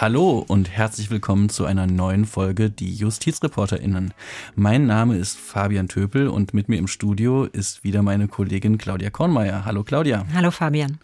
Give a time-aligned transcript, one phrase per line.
[0.00, 4.14] Hallo und herzlich willkommen zu einer neuen Folge Die JustizreporterInnen.
[4.54, 9.10] Mein Name ist Fabian Töpel und mit mir im Studio ist wieder meine Kollegin Claudia
[9.10, 9.64] Kornmeier.
[9.64, 10.24] Hallo Claudia.
[10.32, 10.98] Hallo Fabian.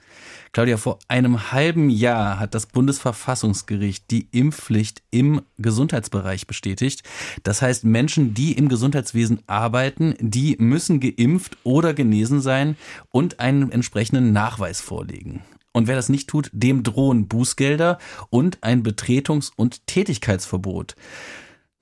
[0.52, 7.02] Claudia, vor einem halben Jahr hat das Bundesverfassungsgericht die Impfpflicht im Gesundheitsbereich bestätigt.
[7.42, 12.76] Das heißt, Menschen, die im Gesundheitswesen arbeiten, die müssen geimpft oder genesen sein
[13.10, 15.42] und einen entsprechenden Nachweis vorlegen.
[15.74, 17.98] Und wer das nicht tut, dem drohen Bußgelder
[18.30, 20.94] und ein Betretungs- und Tätigkeitsverbot.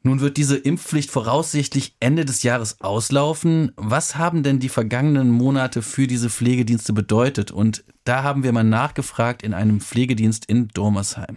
[0.02, 3.70] Nun wird diese Impfpflicht voraussichtlich Ende des Jahres auslaufen.
[3.76, 7.52] Was haben denn die vergangenen Monate für diese Pflegedienste bedeutet?
[7.52, 11.36] Und da haben wir mal nachgefragt in einem Pflegedienst in Dormersheim.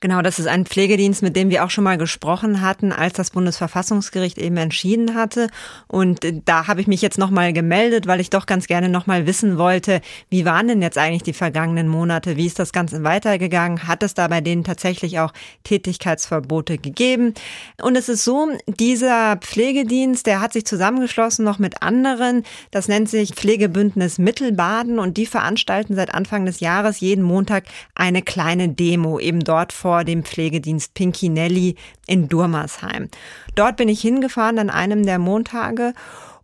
[0.00, 3.30] Genau, das ist ein Pflegedienst, mit dem wir auch schon mal gesprochen hatten, als das
[3.30, 5.48] Bundesverfassungsgericht eben entschieden hatte.
[5.88, 9.56] Und da habe ich mich jetzt nochmal gemeldet, weil ich doch ganz gerne nochmal wissen
[9.56, 12.36] wollte, wie waren denn jetzt eigentlich die vergangenen Monate?
[12.36, 13.88] Wie ist das Ganze weitergegangen?
[13.88, 15.32] Hat es da bei denen tatsächlich auch
[15.64, 17.32] Tätigkeitsverbote gegeben?
[17.80, 22.42] Und es ist so, dieser Pflegedienst, der hat sich zusammengeschlossen noch mit anderen.
[22.70, 28.20] Das nennt sich Pflegebündnis Mittelbaden und die veranstalten seit Anfang des Jahres jeden Montag eine
[28.20, 31.74] kleine Demo eben dort vor vor dem Pflegedienst Pinkinelli
[32.06, 33.08] in Durmersheim.
[33.54, 35.94] Dort bin ich hingefahren an einem der Montage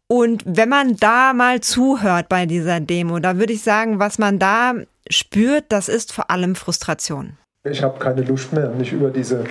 [0.08, 4.39] und wenn man da mal zuhört bei dieser Demo, da würde ich sagen, was man
[4.39, 4.73] da
[5.11, 7.36] spürt, das ist vor allem Frustration.
[7.69, 9.45] Ich habe keine Lust mehr, mich über diese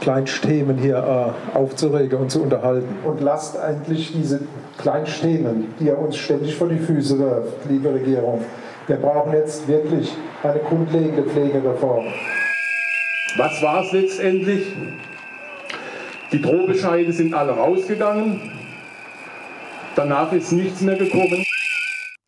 [0.00, 2.94] Kleinstthemen hier äh, aufzuregen und zu unterhalten.
[3.04, 4.42] Und lasst eigentlich diese
[4.78, 8.44] Kleinstthemen, die ihr uns ständig vor die Füße wirft, liebe Regierung.
[8.86, 10.12] Wir brauchen jetzt wirklich
[10.44, 12.06] eine grundlegende Pflegereform.
[13.36, 14.66] Was war es letztendlich?
[16.32, 18.40] Die Probescheine sind alle rausgegangen.
[19.94, 21.44] Danach ist nichts mehr gekommen.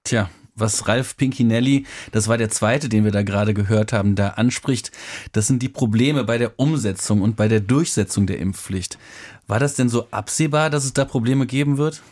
[0.05, 4.29] Tja, was Ralf Pinkinelli, das war der zweite, den wir da gerade gehört haben, da
[4.31, 4.91] anspricht,
[5.33, 8.99] das sind die Probleme bei der Umsetzung und bei der Durchsetzung der Impfpflicht.
[9.47, 12.03] War das denn so absehbar, dass es da Probleme geben wird?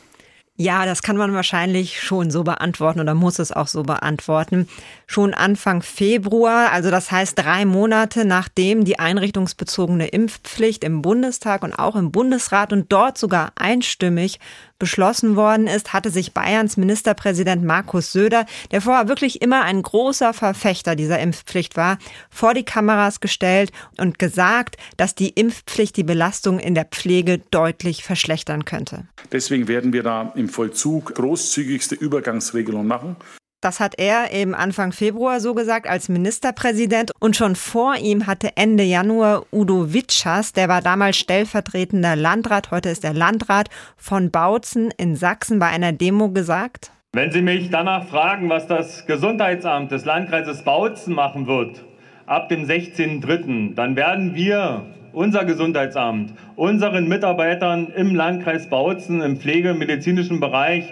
[0.61, 4.69] Ja, das kann man wahrscheinlich schon so beantworten oder muss es auch so beantworten.
[5.07, 11.73] Schon Anfang Februar, also das heißt drei Monate nachdem die einrichtungsbezogene Impfpflicht im Bundestag und
[11.73, 14.39] auch im Bundesrat und dort sogar einstimmig
[14.81, 20.33] beschlossen worden ist, hatte sich Bayerns Ministerpräsident Markus Söder, der vorher wirklich immer ein großer
[20.33, 21.99] Verfechter dieser Impfpflicht war,
[22.31, 28.03] vor die Kameras gestellt und gesagt, dass die Impfpflicht die Belastung in der Pflege deutlich
[28.03, 29.05] verschlechtern könnte.
[29.31, 33.17] Deswegen werden wir da im Vollzug großzügigste Übergangsregelungen machen.
[33.61, 37.13] Das hat er eben Anfang Februar so gesagt als Ministerpräsident.
[37.21, 42.89] Und schon vor ihm hatte Ende Januar Udo Witschers, der war damals stellvertretender Landrat, heute
[42.89, 46.91] ist er Landrat von Bautzen in Sachsen bei einer Demo gesagt.
[47.13, 51.85] Wenn Sie mich danach fragen, was das Gesundheitsamt des Landkreises Bautzen machen wird,
[52.25, 60.41] ab dem 16.03., dann werden wir unser Gesundheitsamt unseren Mitarbeitern im Landkreis Bautzen im pflegemedizinischen
[60.41, 60.85] Bereich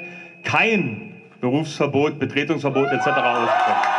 [0.43, 3.06] kein Berufsverbot, Betretungsverbot etc.
[3.06, 3.98] aussprechen.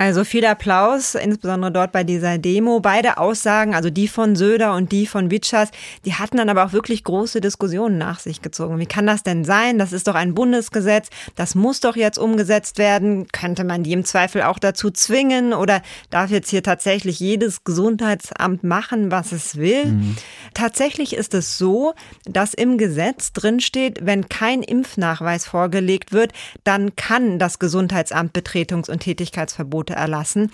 [0.00, 2.80] Also viel Applaus, insbesondere dort bei dieser Demo.
[2.80, 5.68] Beide Aussagen, also die von Söder und die von Witschers,
[6.06, 8.78] die hatten dann aber auch wirklich große Diskussionen nach sich gezogen.
[8.78, 9.78] Wie kann das denn sein?
[9.78, 11.10] Das ist doch ein Bundesgesetz.
[11.36, 13.28] Das muss doch jetzt umgesetzt werden.
[13.28, 15.52] Könnte man die im Zweifel auch dazu zwingen?
[15.52, 19.84] Oder darf jetzt hier tatsächlich jedes Gesundheitsamt machen, was es will?
[19.84, 20.16] Mhm.
[20.54, 21.92] Tatsächlich ist es so,
[22.24, 26.32] dass im Gesetz drinsteht, wenn kein Impfnachweis vorgelegt wird,
[26.64, 30.50] dann kann das Gesundheitsamt Betretungs- und Tätigkeitsverbote Verbote erlassen.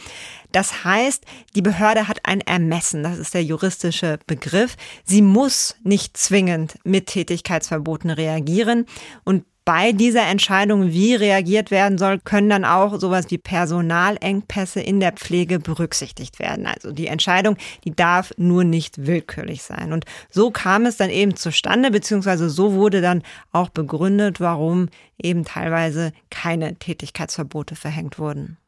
[0.52, 1.24] Das heißt,
[1.54, 4.76] die Behörde hat ein Ermessen, das ist der juristische Begriff.
[5.04, 8.86] Sie muss nicht zwingend mit Tätigkeitsverboten reagieren
[9.24, 15.00] und bei dieser Entscheidung, wie reagiert werden soll, können dann auch sowas wie Personalengpässe in
[15.00, 16.68] der Pflege berücksichtigt werden.
[16.68, 19.92] Also die Entscheidung, die darf nur nicht willkürlich sein.
[19.92, 24.88] Und so kam es dann eben zustande, beziehungsweise so wurde dann auch begründet, warum
[25.20, 28.58] eben teilweise keine Tätigkeitsverbote verhängt wurden.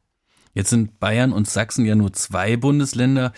[0.53, 3.33] Jetzt sind Bayern und Sachsen ja nur zwei Bundesländer.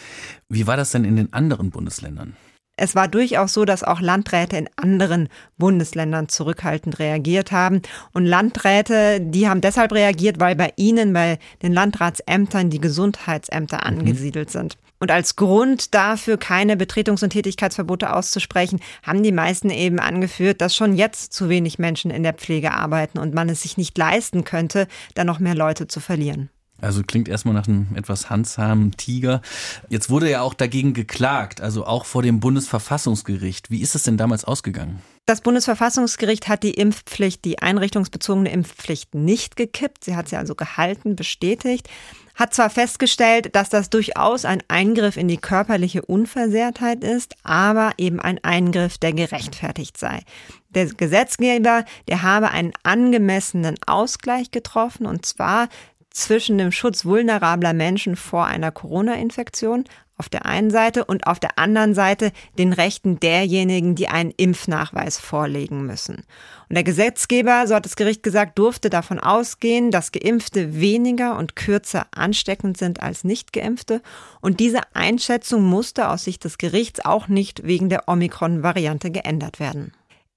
[0.50, 2.36] Wie war das denn in den anderen Bundesländern?
[2.78, 7.81] Es war durchaus so, dass auch Landräte in anderen Bundesländern zurückhaltend reagiert haben.
[8.12, 14.00] Und Landräte, die haben deshalb reagiert, weil bei ihnen, bei den Landratsämtern, die Gesundheitsämter mhm.
[14.00, 14.78] angesiedelt sind.
[15.00, 20.75] Und als Grund dafür, keine Betretungs- und Tätigkeitsverbote auszusprechen, haben die meisten eben angeführt, dass
[20.75, 24.44] schon jetzt zu wenig Menschen in der Pflege arbeiten und man es sich nicht leisten
[24.44, 26.50] könnte, da noch mehr Leute zu verlieren.
[26.81, 29.42] Also klingt erstmal nach einem etwas handsamen Tiger.
[29.89, 33.72] Jetzt wurde ja auch dagegen geklagt, also auch vor dem Bundesverfassungsgericht.
[33.72, 35.01] Wie ist es denn damals ausgegangen?
[35.25, 40.04] Das Bundesverfassungsgericht hat die Impfpflicht, die einrichtungsbezogene Impfpflicht nicht gekippt.
[40.04, 41.88] Sie hat sie also gehalten, bestätigt
[42.36, 48.19] hat zwar festgestellt, dass das durchaus ein Eingriff in die körperliche Unversehrtheit ist, aber eben
[48.19, 50.22] ein Eingriff, der gerechtfertigt sei.
[50.69, 55.68] Der Gesetzgeber, der habe einen angemessenen Ausgleich getroffen, und zwar
[56.12, 59.86] zwischen dem Schutz vulnerabler Menschen vor einer Corona-Infektion
[60.22, 65.18] auf der einen Seite und auf der anderen Seite den Rechten derjenigen, die einen Impfnachweis
[65.18, 66.25] vorlegen müssen.
[66.69, 71.56] Und der Gesetzgeber, so hat das Gericht gesagt, durfte davon ausgehen, dass Geimpfte weniger und
[71.56, 74.04] kürzer ansteckend sind als Nichtgeimpfte.
[74.42, 79.92] Und diese Einschätzung musste aus Sicht des Gerichts auch nicht wegen der Omikron-Variante geändert werden.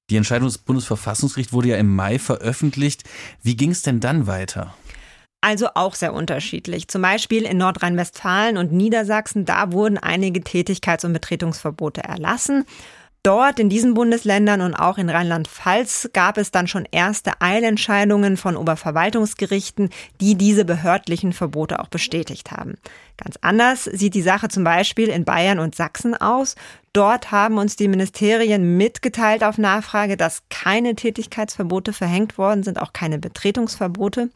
[0.08, 3.04] Die Entscheidung des Bundesverfassungsgerichts wurde ja im Mai veröffentlicht.
[3.42, 4.74] Wie ging es denn dann weiter?
[5.44, 6.88] Also auch sehr unterschiedlich.
[6.88, 12.64] Zum Beispiel in Nordrhein-Westfalen und Niedersachsen, da wurden einige Tätigkeits- und Betretungsverbote erlassen.
[13.22, 18.56] Dort in diesen Bundesländern und auch in Rheinland-Pfalz gab es dann schon erste Eilentscheidungen von
[18.56, 22.78] Oberverwaltungsgerichten, die diese behördlichen Verbote auch bestätigt haben.
[23.18, 26.54] Ganz anders sieht die Sache zum Beispiel in Bayern und Sachsen aus.
[26.94, 32.94] Dort haben uns die Ministerien mitgeteilt auf Nachfrage, dass keine Tätigkeitsverbote verhängt worden sind, auch
[32.94, 34.30] keine Betretungsverbote.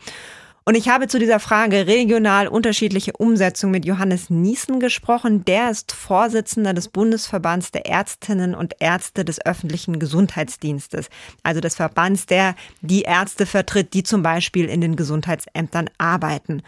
[0.68, 5.42] Und ich habe zu dieser Frage regional unterschiedliche Umsetzung mit Johannes Niesen gesprochen.
[5.46, 11.08] Der ist Vorsitzender des Bundesverbands der Ärztinnen und Ärzte des öffentlichen Gesundheitsdienstes.
[11.42, 16.62] Also des Verbands, der die Ärzte vertritt, die zum Beispiel in den Gesundheitsämtern arbeiten.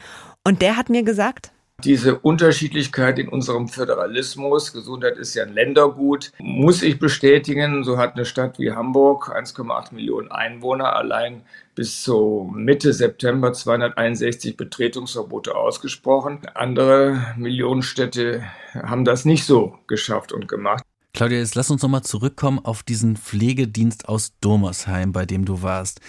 [0.44, 1.52] Und der hat mir gesagt,
[1.84, 7.84] diese Unterschiedlichkeit in unserem Föderalismus, Gesundheit ist ja ein Ländergut, muss ich bestätigen.
[7.84, 11.42] So hat eine Stadt wie Hamburg 1,8 Millionen Einwohner allein
[11.74, 16.40] bis zu Mitte September 261 Betretungsverbote ausgesprochen.
[16.54, 18.44] Andere Millionenstädte
[18.74, 20.84] haben das nicht so geschafft und gemacht.
[21.12, 26.00] Claudia, jetzt lass uns nochmal zurückkommen auf diesen Pflegedienst aus Domersheim, bei dem du warst.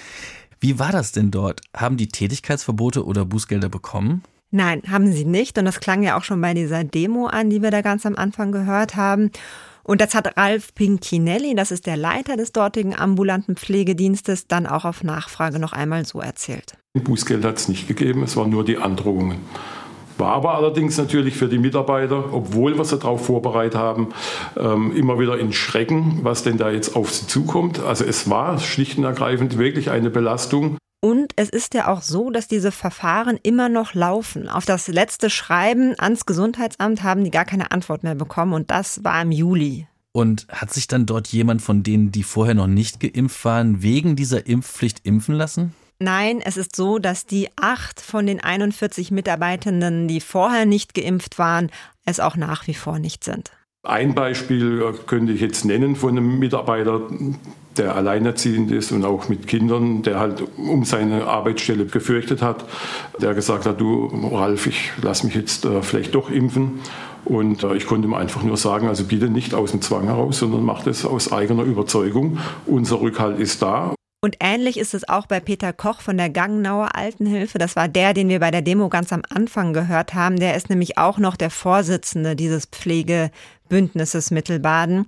[0.60, 1.62] Wie war das denn dort?
[1.76, 4.24] Haben die Tätigkeitsverbote oder Bußgelder bekommen?
[4.51, 5.57] Nein, haben sie nicht.
[5.57, 8.15] Und das klang ja auch schon bei dieser Demo an, die wir da ganz am
[8.15, 9.31] Anfang gehört haben.
[9.83, 14.86] Und das hat Ralf Pinkinelli, das ist der Leiter des dortigen ambulanten Pflegedienstes, dann auch
[14.86, 16.77] auf Nachfrage noch einmal so erzählt.
[16.94, 19.39] Bußgeld hat es nicht gegeben, es waren nur die Androhungen.
[20.18, 24.09] War aber allerdings natürlich für die Mitarbeiter, obwohl wir sie darauf vorbereitet haben,
[24.56, 27.80] ähm, immer wieder in Schrecken, was denn da jetzt auf sie zukommt.
[27.80, 30.77] Also es war schlicht und ergreifend wirklich eine Belastung.
[31.03, 34.48] Und es ist ja auch so, dass diese Verfahren immer noch laufen.
[34.48, 39.03] Auf das letzte Schreiben ans Gesundheitsamt haben die gar keine Antwort mehr bekommen und das
[39.03, 39.88] war im Juli.
[40.12, 44.15] Und hat sich dann dort jemand von denen, die vorher noch nicht geimpft waren, wegen
[44.15, 45.74] dieser Impfpflicht impfen lassen?
[45.98, 51.39] Nein, es ist so, dass die acht von den 41 Mitarbeitenden, die vorher nicht geimpft
[51.39, 51.71] waren,
[52.06, 53.51] es auch nach wie vor nicht sind.
[53.83, 57.07] Ein Beispiel äh, könnte ich jetzt nennen von einem Mitarbeiter,
[57.81, 62.63] der alleinerziehend ist und auch mit Kindern, der halt um seine Arbeitsstelle gefürchtet hat,
[63.19, 66.80] der gesagt hat, du Ralf, ich lass mich jetzt äh, vielleicht doch impfen.
[67.25, 70.39] Und äh, ich konnte ihm einfach nur sagen, also bitte nicht aus dem Zwang heraus,
[70.39, 72.38] sondern mach das aus eigener Überzeugung.
[72.66, 73.95] Unser Rückhalt ist da.
[74.24, 77.57] Und ähnlich ist es auch bei Peter Koch von der Gangnauer Altenhilfe.
[77.57, 80.39] Das war der, den wir bei der Demo ganz am Anfang gehört haben.
[80.39, 85.07] Der ist nämlich auch noch der Vorsitzende dieses Pflegebündnisses Mittelbaden.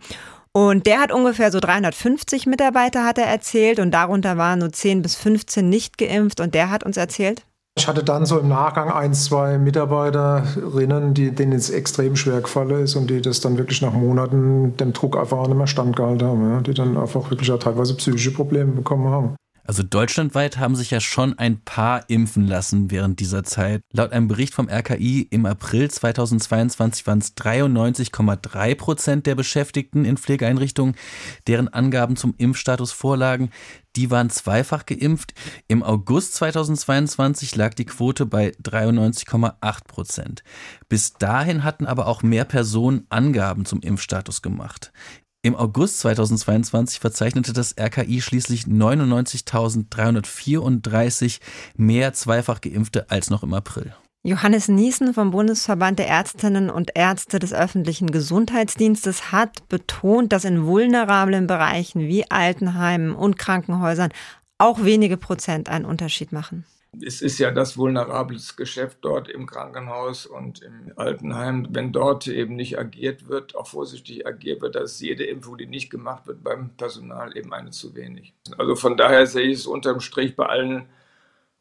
[0.55, 3.79] Und der hat ungefähr so 350 Mitarbeiter, hat er erzählt.
[3.79, 6.39] Und darunter waren nur 10 bis 15 nicht geimpft.
[6.39, 7.43] Und der hat uns erzählt,
[7.75, 12.83] ich hatte dann so im Nachgang ein, zwei Mitarbeiterinnen, die, denen es extrem schwer gefallen
[12.83, 16.27] ist und die das dann wirklich nach Monaten dem Druck einfach auch nicht mehr standgehalten
[16.27, 16.51] haben.
[16.51, 16.61] Ja?
[16.61, 19.35] Die dann einfach wirklich auch teilweise psychische Probleme bekommen haben.
[19.65, 23.81] Also deutschlandweit haben sich ja schon ein paar impfen lassen während dieser Zeit.
[23.93, 30.17] Laut einem Bericht vom RKI im April 2022 waren es 93,3 Prozent der Beschäftigten in
[30.17, 30.95] Pflegeeinrichtungen,
[31.47, 33.51] deren Angaben zum Impfstatus vorlagen.
[33.95, 35.33] Die waren zweifach geimpft.
[35.67, 40.43] Im August 2022 lag die Quote bei 93,8 Prozent.
[40.89, 44.91] Bis dahin hatten aber auch mehr Personen Angaben zum Impfstatus gemacht.
[45.45, 51.41] Im August 2022 verzeichnete das RKI schließlich 99.334
[51.75, 53.93] mehr zweifach Geimpfte als noch im April.
[54.23, 60.65] Johannes Niesen vom Bundesverband der Ärztinnen und Ärzte des öffentlichen Gesundheitsdienstes hat betont, dass in
[60.65, 64.13] vulnerablen Bereichen wie Altenheimen und Krankenhäusern
[64.57, 66.63] auch wenige Prozent einen Unterschied machen
[67.01, 71.67] es ist ja das vulnerables Geschäft dort im Krankenhaus und im Altenheim.
[71.71, 75.89] Wenn dort eben nicht agiert wird, auch vorsichtig agiert wird, dass jede Impfung, die nicht
[75.89, 78.33] gemacht wird, beim Personal eben eine zu wenig.
[78.57, 80.85] Also von daher sehe ich es unterm Strich bei allen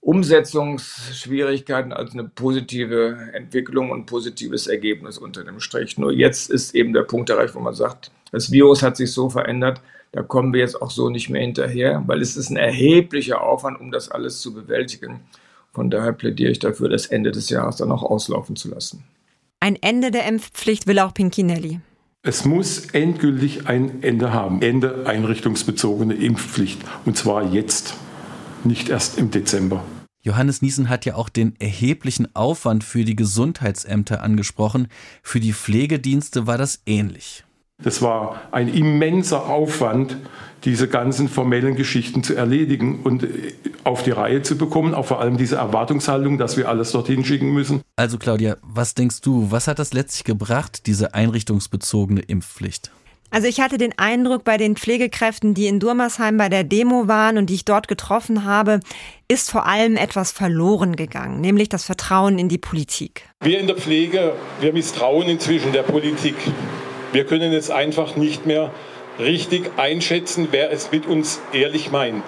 [0.00, 5.96] Umsetzungsschwierigkeiten als eine positive Entwicklung und positives Ergebnis unter dem Strich.
[5.96, 9.30] Nur jetzt ist eben der Punkt erreicht, wo man sagt, das Virus hat sich so
[9.30, 9.80] verändert,
[10.12, 13.80] da kommen wir jetzt auch so nicht mehr hinterher, weil es ist ein erheblicher Aufwand,
[13.80, 15.20] um das alles zu bewältigen.
[15.72, 19.04] Von daher plädiere ich dafür, das Ende des Jahres dann auch auslaufen zu lassen.
[19.58, 21.80] Ein Ende der Impfpflicht will auch Pinkinelli.
[22.22, 24.60] Es muss endgültig ein Ende haben.
[24.60, 26.80] Ende einrichtungsbezogene Impfpflicht.
[27.06, 27.94] Und zwar jetzt,
[28.64, 29.82] nicht erst im Dezember.
[30.20, 34.88] Johannes Niesen hat ja auch den erheblichen Aufwand für die Gesundheitsämter angesprochen.
[35.22, 37.44] Für die Pflegedienste war das ähnlich.
[37.82, 40.16] Das war ein immenser Aufwand,
[40.64, 43.26] diese ganzen formellen Geschichten zu erledigen und
[43.84, 47.52] auf die Reihe zu bekommen, auch vor allem diese Erwartungshaltung, dass wir alles dorthin schicken
[47.52, 47.82] müssen.
[47.96, 52.92] Also Claudia, was denkst du, was hat das letztlich gebracht, diese einrichtungsbezogene Impfpflicht?
[53.32, 57.38] Also ich hatte den Eindruck bei den Pflegekräften, die in Durmersheim bei der Demo waren
[57.38, 58.80] und die ich dort getroffen habe,
[59.26, 63.22] ist vor allem etwas verloren gegangen, nämlich das Vertrauen in die Politik.
[63.40, 66.34] Wir in der Pflege, wir misstrauen inzwischen der Politik.
[67.12, 68.70] Wir können es einfach nicht mehr
[69.18, 72.24] richtig einschätzen, wer es mit uns ehrlich meint.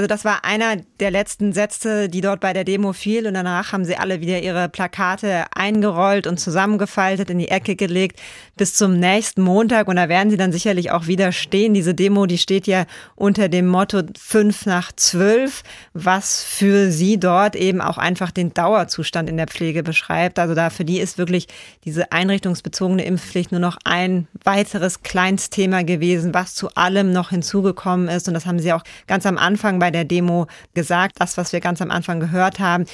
[0.00, 3.72] Also das war einer der letzten Sätze, die dort bei der Demo fiel und danach
[3.72, 8.18] haben sie alle wieder ihre Plakate eingerollt und zusammengefaltet, in die Ecke gelegt
[8.56, 11.74] bis zum nächsten Montag und da werden sie dann sicherlich auch wieder stehen.
[11.74, 17.54] Diese Demo, die steht ja unter dem Motto 5 nach 12, was für sie dort
[17.54, 20.38] eben auch einfach den Dauerzustand in der Pflege beschreibt.
[20.38, 21.46] Also da für die ist wirklich
[21.84, 28.26] diese einrichtungsbezogene Impfpflicht nur noch ein weiteres Kleinstthema gewesen, was zu allem noch hinzugekommen ist
[28.26, 31.60] und das haben sie auch ganz am Anfang bei der Demo gesagt, das, was wir
[31.60, 32.84] ganz am Anfang gehört haben.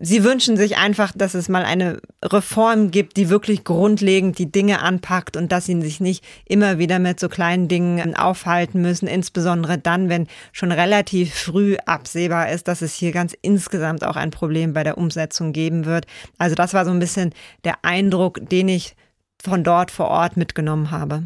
[0.00, 4.80] Sie wünschen sich einfach, dass es mal eine Reform gibt, die wirklich grundlegend die Dinge
[4.80, 9.76] anpackt und dass sie sich nicht immer wieder mit so kleinen Dingen aufhalten müssen, insbesondere
[9.76, 14.72] dann, wenn schon relativ früh absehbar ist, dass es hier ganz insgesamt auch ein Problem
[14.72, 16.06] bei der Umsetzung geben wird.
[16.38, 18.94] Also das war so ein bisschen der Eindruck, den ich
[19.42, 21.24] von dort vor Ort mitgenommen habe.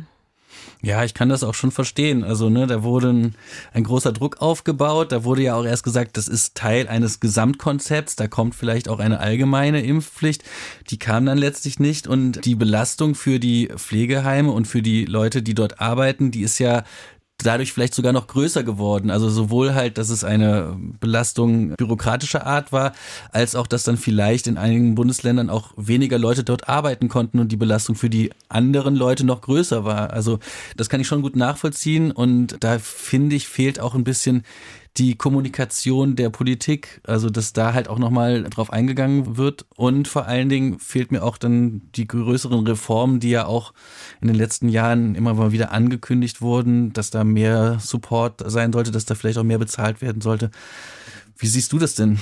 [0.83, 2.25] Ja, ich kann das auch schon verstehen.
[2.25, 3.35] Also, ne, da wurde ein,
[3.73, 5.13] ein, großer Druck aufgebaut.
[5.13, 8.17] Da wurde ja auch erst gesagt, das ist Teil eines Gesamtkonzepts.
[8.17, 10.43] Da kommt vielleicht auch eine allgemeine Impfpflicht.
[10.91, 12.07] Die kam dann letztlich nicht.
[12.07, 16.59] Und die Belastung für die Pflegeheime und für die Leute, die dort arbeiten, die ist
[16.59, 16.85] ja
[17.39, 19.11] dadurch vielleicht sogar noch größer geworden.
[19.11, 22.93] Also sowohl halt, dass es eine Belastung bürokratischer Art war,
[23.31, 27.51] als auch, dass dann vielleicht in einigen Bundesländern auch weniger Leute dort arbeiten konnten und
[27.51, 30.13] die Belastung für die anderen Leute noch größer war.
[30.13, 30.39] Also
[30.77, 34.45] das kann ich schon gut nachvollziehen und da finde ich, fehlt auch ein bisschen
[34.99, 39.65] die Kommunikation der Politik, also dass da halt auch nochmal drauf eingegangen wird.
[39.75, 43.73] Und vor allen Dingen fehlt mir auch dann die größeren Reformen, die ja auch
[44.21, 48.91] in den letzten Jahren immer mal wieder angekündigt wurden, dass da mehr Support sein sollte,
[48.91, 50.51] dass da vielleicht auch mehr bezahlt werden sollte.
[51.39, 52.19] Wie siehst du das denn?